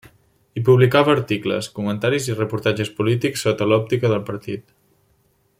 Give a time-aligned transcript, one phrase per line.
[0.55, 4.69] Hi publicava articles, comentaris i reportatges polítics sota l'òptica del partit.